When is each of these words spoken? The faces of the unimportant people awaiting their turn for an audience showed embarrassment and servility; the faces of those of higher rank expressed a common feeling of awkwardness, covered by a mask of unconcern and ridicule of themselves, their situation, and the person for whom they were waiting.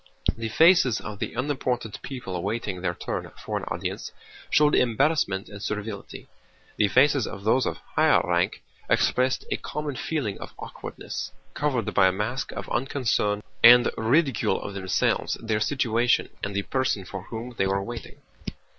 The 0.35 0.49
faces 0.49 0.99
of 0.99 1.19
the 1.19 1.35
unimportant 1.35 2.01
people 2.01 2.35
awaiting 2.35 2.81
their 2.81 2.95
turn 2.95 3.29
for 3.45 3.55
an 3.59 3.65
audience 3.65 4.11
showed 4.49 4.73
embarrassment 4.73 5.47
and 5.47 5.61
servility; 5.61 6.27
the 6.77 6.87
faces 6.87 7.27
of 7.27 7.43
those 7.43 7.67
of 7.67 7.77
higher 7.95 8.19
rank 8.23 8.63
expressed 8.89 9.45
a 9.51 9.57
common 9.57 9.95
feeling 9.95 10.39
of 10.39 10.55
awkwardness, 10.57 11.31
covered 11.53 11.93
by 11.93 12.07
a 12.07 12.11
mask 12.11 12.51
of 12.53 12.67
unconcern 12.71 13.43
and 13.63 13.91
ridicule 13.95 14.59
of 14.63 14.73
themselves, 14.73 15.35
their 15.39 15.59
situation, 15.59 16.29
and 16.43 16.55
the 16.55 16.63
person 16.63 17.05
for 17.05 17.21
whom 17.25 17.53
they 17.59 17.67
were 17.67 17.83
waiting. 17.83 18.15